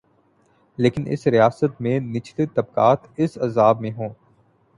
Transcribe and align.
لیکن 0.77 1.03
اس 1.07 1.27
ریاست 1.27 1.81
میں 1.81 1.99
نچلے 1.99 2.45
طبقات 2.45 3.07
اس 3.17 3.37
عذاب 3.37 3.81
میں 3.81 3.91
ہوں۔ 3.91 4.09